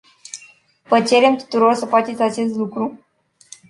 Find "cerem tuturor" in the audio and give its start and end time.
1.01-1.73